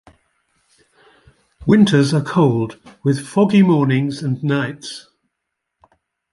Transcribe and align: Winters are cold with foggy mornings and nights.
Winters 1.67 2.11
are 2.11 2.23
cold 2.23 2.79
with 3.03 3.23
foggy 3.23 3.61
mornings 3.61 4.23
and 4.23 4.43
nights. 4.43 5.07